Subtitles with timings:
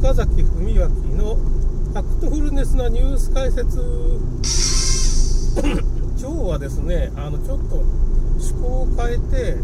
[0.00, 3.76] 中崎文明のファクトフルネスなニュース解説。
[6.18, 7.82] 今日はですねあのちょっと
[8.38, 9.58] 趣向を変えて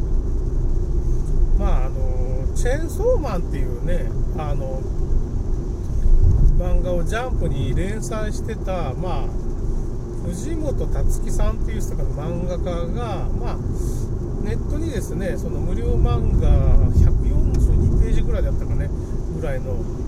[1.58, 1.94] まああの
[2.54, 4.82] チェーンソーマンっていうねあの
[6.58, 9.28] 漫画をジャンプに連載してたまあ
[10.26, 13.56] 藤本達樹さんっていう人が漫画家がまあ
[14.44, 18.90] ネットにですねその無料漫画142ページぐらいだったかね
[19.34, 19.76] ぐらいの「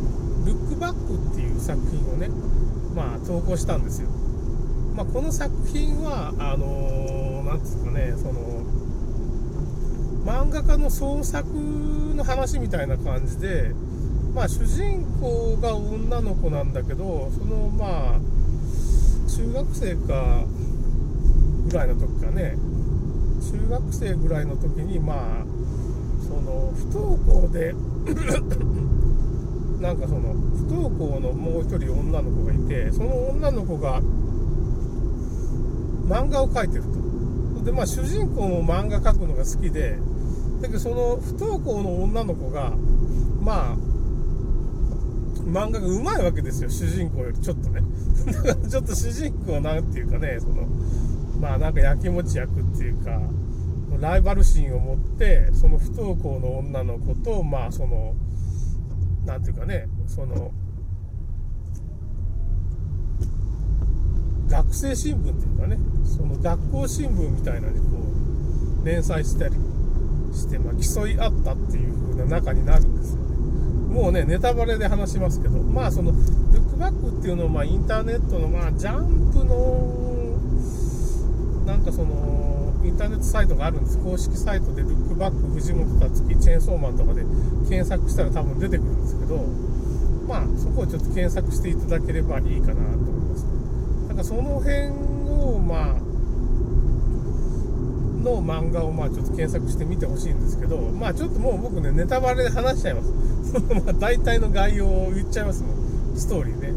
[0.49, 2.31] ルックバック」っていう作品をね
[2.97, 4.09] まあ投稿したんですよ、
[4.97, 8.59] まあ、この作品はあの何、ー、ですかねその
[10.25, 11.49] 漫画家の創作
[12.17, 13.73] の話みたいな感じで
[14.35, 18.21] まあ主人公が女の子なんだけどそのまあ
[19.29, 20.45] 中学生か
[21.69, 22.57] ぐらいの時かね
[23.41, 25.45] 中学生ぐらいの時にまあ
[26.27, 27.75] その不登校で
[29.81, 34.01] なんかその不登校のもう一人女の子がいてその女の子が
[36.07, 37.65] 漫画を描いてると。
[37.65, 39.99] でまあ主人公も漫画描くのが好きで
[40.63, 42.73] だけどその不登校の女の子が
[43.41, 43.77] まあ
[45.45, 46.71] 漫画がうまいわけですよ。
[46.71, 47.83] 主人公よりちょっとね。
[48.27, 50.67] だからちょっと主人公なんていうかねその
[51.41, 53.21] まあなんかやきもち焼くっていうか
[54.01, 58.15] ライバル心を持ってその不登校の女の子とまあその
[59.29, 60.51] 何ていうかねその
[64.49, 67.87] 学生新聞っていうかねその学校新聞みたいなのにこ
[68.83, 69.55] う連載したり
[70.33, 73.29] して、まあ、競い合ったっていう風な中になるんですよね。
[73.95, 80.39] もうねネタバレで話しますけどまあそのルックバックっていうのはまあインターネットのまあジャンプの
[81.67, 83.99] なんかそのインターネットサイトがあるんです。
[83.99, 87.23] 公式サイトでルックバック藤本達樹チェーンソーマンとかで
[87.69, 89.37] 検索したら多分出てくるんですけど
[90.27, 93.47] まあそこをちょっと検索していただければいいかなと思います。
[94.09, 94.89] だからその辺
[95.29, 96.09] をまあ
[98.25, 103.13] の漫画をまあちょっと検索してみてほしいんですけどまあちょっともう僕ねネタバレで話しちゃいます。
[103.85, 106.17] まあ大体の概要を言っちゃいますもん。
[106.17, 106.73] ストーリーね。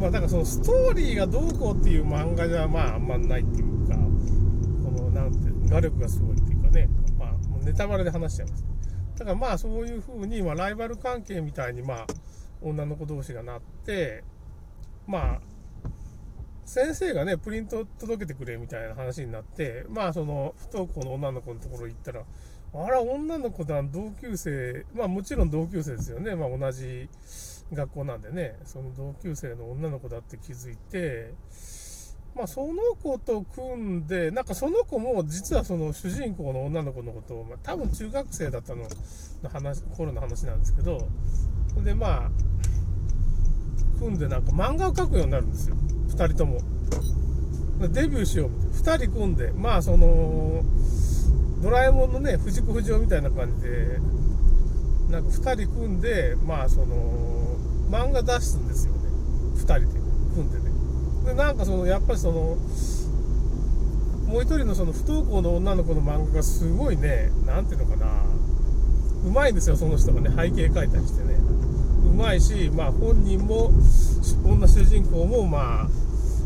[0.00, 3.75] まあだからそのストーリーがどうこうっていう漫画じゃまああんまないっていう。
[5.68, 6.88] 画力がすごいっていうかね、
[7.18, 8.64] まあ、もうネタバレで話しちゃいます。
[9.18, 12.06] だからまあそういう風に、まあ、ライバル関係みたいに、まあ、
[12.62, 14.24] 女の子同士がなって、
[15.06, 15.40] まあ、
[16.66, 22.24] 先生がね、プリント届けてくれみたいな話になって、まあその不登校の女の子のところ行ったら、
[22.74, 26.34] あら、女の子だ、同級生、まあもちろん同級生ですよね。
[26.34, 27.08] まあ同じ
[27.72, 31.34] 学校なんでね、その同級生の女の子だって気づいて、
[32.36, 38.82] まあ、その子と組んで、なんかその子も実はその主人公の女の子のことを、まあ、多分中学生だったの
[39.42, 41.08] の話、頃の話なんですけど、
[41.82, 42.30] で、まあ、
[43.98, 45.76] 組んでなんか漫画を描くようになるんですよ。
[46.08, 46.60] 2人とも。
[47.80, 49.04] デビューしようみたいな。
[49.04, 50.62] 2人組んで、まあその、
[51.62, 53.98] ドラえもんのね、藤子不二雄みたいな感じで、
[55.10, 57.56] なんか2人組んで、まあその、
[57.90, 59.00] 漫画出すんですよね。
[59.56, 59.86] 2人で
[60.34, 60.65] 組んでね。
[61.26, 62.56] でなんかそのやっぱりその
[64.32, 68.06] もう一人のその不登校の女の子の漫画がすごいね何ていうのかな。
[69.26, 71.34] うまいんですよその人がね背景描いたりしてね。
[71.34, 73.72] うまいしまあ本人も
[74.44, 75.88] 女主人公もまあ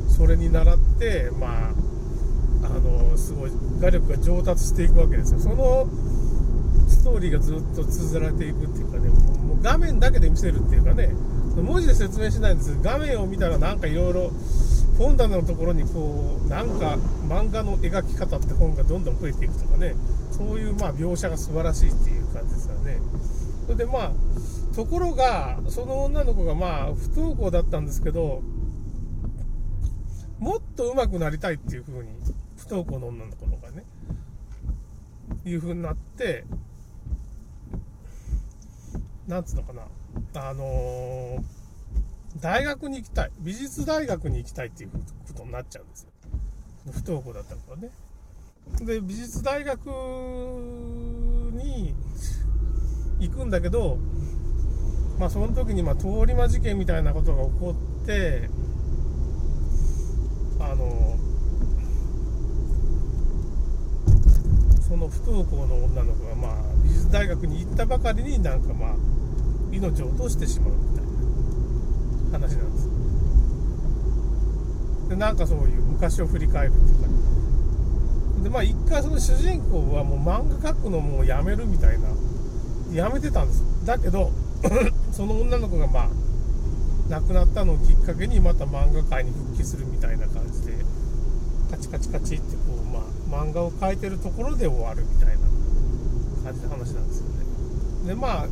[0.09, 1.73] それに倣ってまあ
[2.65, 5.41] あのすごい画力が上達していくわけですよ。
[5.41, 5.87] その
[6.89, 11.11] ストーリーがずっと綴られていくっていうかねもう画面だけで見せるっていうかね。
[11.57, 12.79] 文字で説明しないんです。
[12.81, 14.31] 画面を見たらなんかいろいろ
[15.01, 19.95] 本棚のところにこうなんか漫画の描き方って本がどんどん増えていくとかね。
[20.31, 22.99] そういうまあ描写が素晴らしいっていう感じですよね。
[23.65, 24.13] それでまあ
[24.75, 28.43] ところがその女の子がまあ不登校だったんですけど
[30.39, 32.11] もっと上手くなりたいっていう風に
[32.59, 33.85] 不登校の女の子のがね
[35.47, 36.45] いう風になって
[39.27, 39.83] なんつうのかな。
[40.35, 41.43] あのー、
[42.39, 43.31] 大学に行きたい。
[43.41, 44.99] 美術大学に行きたいっていうこ
[45.37, 46.11] とになっちゃうんですよ。
[46.93, 47.91] 不登校だったからね。
[48.83, 49.87] で、美術大学
[51.53, 51.95] に
[53.19, 53.99] 行くんだけど、
[55.19, 58.49] まあその時にまあ通り魔事件みたいなことが起こって、
[60.61, 61.19] あの、
[64.89, 68.97] その不登校の女の子がまあ美術大学に行ったばかりになんかまあ
[69.71, 71.00] 命を落としてしまうみたいな
[72.33, 72.89] 話なんです。
[75.11, 77.09] でなんかそういう昔を振り返るっていうか。
[78.43, 82.09] でまあ一回その主人公はもう漫画描くのもうやめるみたいな。
[82.93, 83.63] やめてたんです。
[83.87, 84.31] だけど
[85.13, 86.09] その女の子がまあ
[87.09, 90.75] 亡くなったのをきっかけにまた漫画界に復帰するみたいな感じで
[91.71, 95.35] カチカチカチってこう、まあ、漫画を描いてるところで終わるみたいな
[96.45, 98.07] 感じの話なんですよね。
[98.07, 98.47] でまあ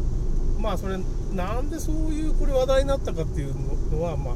[0.61, 0.99] まあそれ
[1.35, 3.55] なんでそういうこれ話題になったかっていう
[3.93, 4.35] のはまあ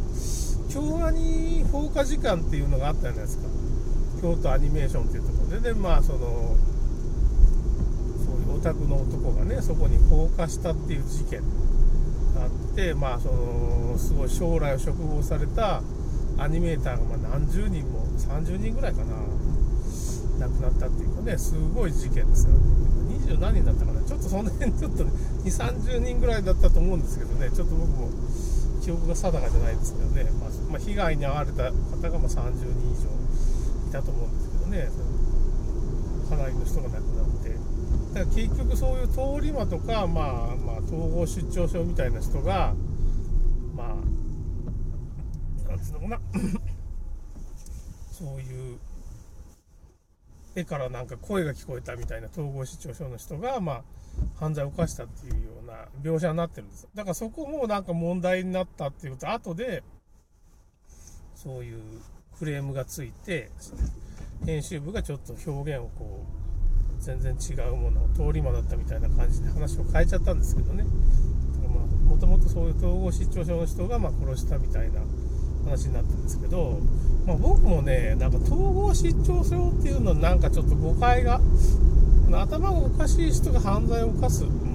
[0.72, 3.44] 京アニ放課時間っていうのがあったじゃないですか。
[4.22, 6.24] 京都アニメーションっていうところででまあそのそ
[8.32, 11.40] ういうオタクの男がねそこに放火したっていう事件
[12.34, 15.82] があってまあそのすごい将来を嘱望された
[16.38, 19.16] アニメーターがま何十人も30人ぐらいかな
[20.46, 22.81] 亡くなったっていうかねすごい事件ですよね。
[23.38, 24.00] 何人だったかな。
[24.02, 25.10] ちょっとその辺ちょっと、ね、
[25.44, 27.50] 2 3 0人ぐらいだったと思うんですけどね。
[27.50, 28.10] ちょっと僕も
[28.82, 33.08] 記憶が定かじゃないですけどね、まあ、まあ、被害に遭われた方がま30人以上
[33.88, 34.88] いたと思うんですけどね。
[36.28, 37.50] かなりの人が亡くなって。
[38.14, 42.74] だから結局そういう通り魔とか、まあ、まあ統合失調症みたいな人が
[43.74, 43.96] ま
[45.66, 46.20] あなんつうのかな。
[48.12, 48.78] そういう
[50.54, 53.82] 絵からなんか声が聞こえたみたいな統合失調症の人が、まあ、
[54.38, 56.88] 犯罪を犯したっていうような描写になってるんです。
[56.94, 59.82] だからそこもなんか問題になったっていうと、後で、
[61.34, 61.80] そういう
[62.38, 63.50] クレームがついて、
[64.44, 66.24] 編集部がちょっと表現をこ
[66.98, 70.84] う、全然違うものを通り魔だったみたいな感じで話を変えちゃったんですけどね。
[72.04, 75.00] もともとそういう統合失調症の人がま殺したみたいな
[75.64, 76.78] 話になったんですけど、
[77.26, 81.40] まあ、僕もね、なんか統合失調症っていうのはなんかちょっと誤解が、
[82.32, 84.44] 頭がおかしい人が犯罪を犯す。
[84.44, 84.72] うん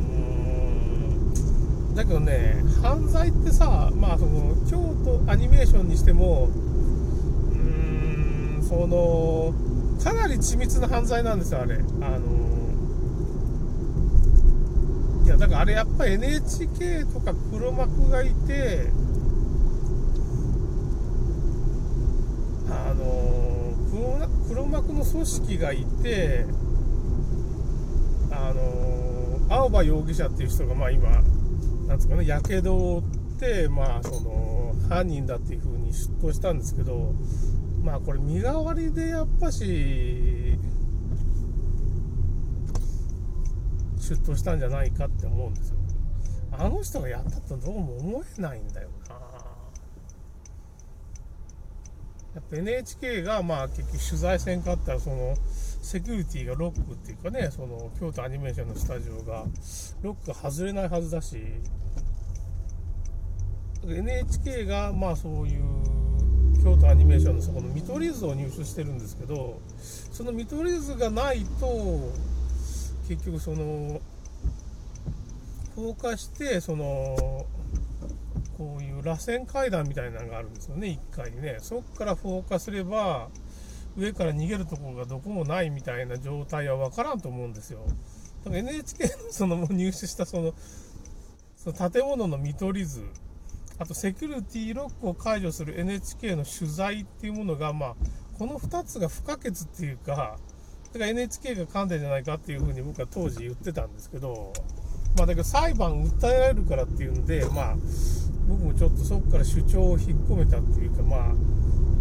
[1.96, 6.48] だけどね、犯罪ってさ、まあその、京都アニメーションにしても、
[7.52, 9.56] うーん、その、
[10.04, 11.76] かなり緻密な犯罪なんですよ、あれ。
[11.76, 12.48] あの
[15.26, 18.92] いや、だからあれやっぱ NHK とか黒幕がいて、
[22.70, 26.46] あの黒幕の組織がいて、
[28.32, 31.10] あの青葉容疑者っていう人が、まあ、今、
[31.88, 37.14] なんですかね、やけどを負って、まあ、その犯人だっていうふうに出頭したんですけど、
[37.84, 40.58] まあ、これ、身代わりでやっぱし、
[44.00, 45.78] 出頭したんじゃないかって思うんですよ。
[46.52, 49.37] あの人がやったとどうも思えないんだよな
[52.38, 55.36] やっぱ NHK がまあ結局取材せんかったらその
[55.82, 59.44] セキュリティがロックっていうかねその京都アニメーションのスタジオが
[60.04, 61.38] ロックが外れないはずだし。
[63.88, 65.64] NHK がまあそういう
[66.62, 69.62] 京都アニメーションのそこの見取り図を入手してるんですけど
[70.12, 72.12] その見取り図がないと
[73.08, 74.02] 結局その
[75.76, 77.46] 放火してその
[78.58, 81.58] こういう螺旋階段みたいなのがあるんですよね、1階にね。
[81.62, 83.30] そこから放火すれば、
[83.96, 87.80] 上から逃げるところがどこもないみたいな状態は分からんと思うんですよ。
[88.44, 90.54] だから NHK のその入手したその、
[91.56, 93.04] その建物の見取り図、
[93.80, 97.96] あとセキュリティロックを解除する NHK の取材っていうものが、まあ、
[98.38, 100.38] この2つが不可欠っていうか、
[100.94, 104.54] だか NHK が噛んでんじゃないかっていうふうに僕は当時言ってたんですけど、
[105.16, 107.76] まあだけど裁判訴えられるからっていうんで、まあ、
[108.48, 111.20] 僕もちょっとそこから主張を引っ込めたっていうかまあ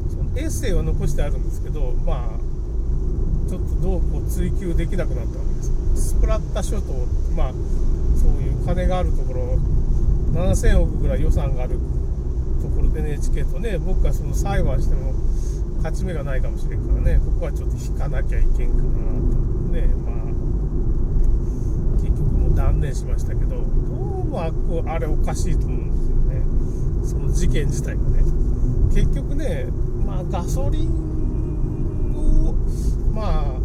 [0.09, 5.73] そのエッセイは残してあるんですけどまあちょっとどうこう追求できなくなったわけです。
[6.09, 6.93] スプラッタ諸島
[7.35, 7.53] まあ
[8.17, 9.59] そういう金があるところ
[10.33, 11.79] 7000億ぐらい予算がある
[12.61, 15.13] ところで NHK とね僕がその裁判しても
[15.79, 18.87] 勝ち目がないかもしれんからねここはちょっと引かなきゃいけんかなと。
[19.73, 20.26] ねまあ
[22.87, 23.61] 念しましたけどどう
[24.27, 27.19] もあこあれおかしいと思うんですよね。
[27.19, 28.23] その事件自体がね。
[28.95, 29.67] 結局ね
[30.07, 32.55] まあガソリンを
[33.13, 33.61] まあ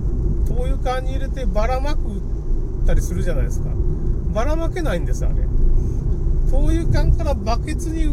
[0.48, 2.04] 灯油缶に入れてばらまくっ
[2.88, 3.70] たりするじゃないですか。
[4.34, 5.36] ばらまけないんですあれ。
[6.50, 8.08] 灯油缶からバケツに移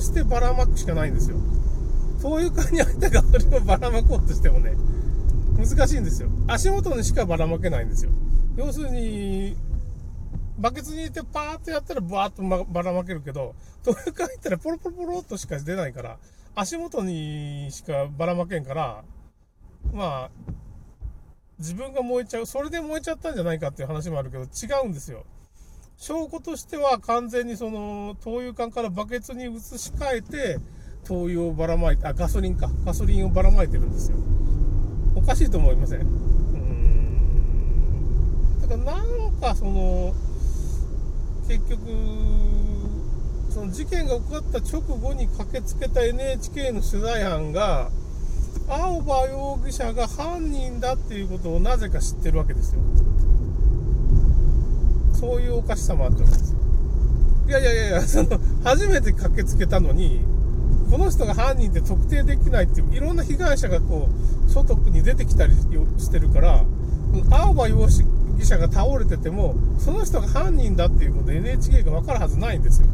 [0.00, 1.36] してばらまくしかないんですよ。
[2.22, 4.74] 灯油缶に入ったガソリンをばらまこうとしてもね
[5.58, 6.28] 難しいんですよ。
[6.46, 8.12] 足元にしかばらまけないんですよ。
[8.56, 9.56] 要するに
[10.58, 16.18] バケツに入れてパーってやったらバーっと、ばらまけるけど、灯油缶入ったらポロポロポロっとしか出ないから、
[16.54, 19.02] 足元にしかばらまけんから、
[19.92, 20.52] まあ、
[21.58, 22.46] 自分が燃えちゃう。
[22.46, 24.46] それで燃えちゃったんじゃないかっていう話もあるけど、違
[24.84, 25.24] うんですよ。
[25.96, 30.58] 証拠としては完全にその灯油缶からバケツに移し替えて、
[31.04, 32.70] 灯油をばらまいて、あ、ガソリンか。
[32.84, 34.16] ガソリンをばらまいてるんですよ。
[35.14, 36.00] おかしいと思いません？
[36.00, 36.06] うー
[38.56, 38.60] ん。
[38.62, 40.14] だからなんかその、
[41.48, 41.80] 結局、
[43.50, 47.90] その事件が起こった直後に駆けつけた NHK の取材班が
[48.68, 52.80] 青葉容疑者が犯人だっていうことをなぜか知ってるわけですよ。
[55.12, 56.54] そういうおかしさもあったわけです。
[57.46, 60.24] いやいやいやいやその初めて駆けつけたのに
[60.90, 64.08] この人が犯人って特定できないっていういろんな被害者がこ
[64.46, 65.54] う外に出てきたり
[65.98, 66.64] してるから
[67.30, 68.04] 青葉容疑者
[68.38, 72.88] 疑者が倒れててもその人が犯人だっていうこと NHK が分かるはずないんですよ。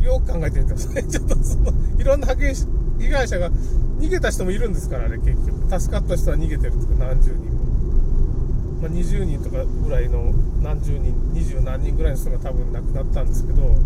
[0.00, 1.04] よく考えてみてください。
[1.08, 3.50] ちょっとそのいろんな被害者が
[3.98, 5.80] 逃げた人もいるんですからね結局。
[5.80, 13.76] 助かった人は逃げてるとか何十人も、まあ、20人とかぐらいの何十人二十何人ぐらいの人が多分亡くなったんですけど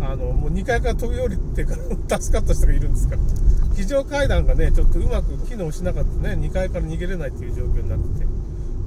[0.00, 1.76] あのもう2階から飛び降りてか
[2.08, 3.22] ら助かった人がいるんですから。
[3.80, 6.34] 非常階段がねちょっとうまく機能しなかったね。
[6.34, 8.26] 2階から逃げれないっていう状況になってて、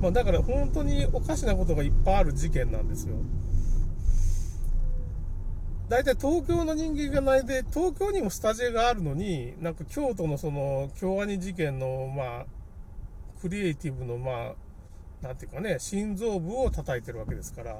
[0.03, 3.15] まあ、だから本当におかしなことがいっぱいある事件なんですよ
[5.87, 12.45] 大体東京の人間がないで東京にもスタジオがあるのになんか京都のその京アニ事件のまあ
[13.41, 17.73] クリエイティブのまあなんていうかね心臓部を叩いてるわけですから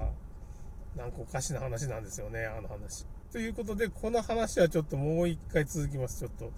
[0.96, 3.06] なんかおかしな話なんですよねあの話。
[3.34, 6.20] ということで、この話はちょっともう一回続きます。
[6.20, 6.51] ちょっと、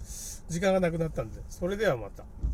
[0.50, 1.40] 時間がなくなったんで。
[1.48, 2.24] それではまた。